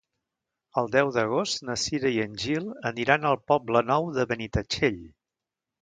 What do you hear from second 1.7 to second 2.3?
Cira i